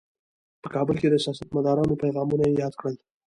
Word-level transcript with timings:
په 0.61 0.67
کابل 0.75 0.95
کې 1.01 1.07
د 1.09 1.15
سیاستمدارانو 1.23 1.99
پیغامونه 2.03 2.43
یې 2.47 2.55
یاد 2.63 2.73
کړل. 2.79 2.95